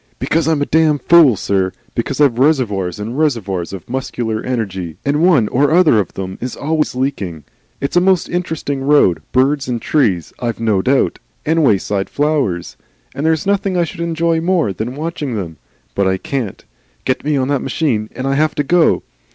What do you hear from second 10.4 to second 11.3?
no doubt,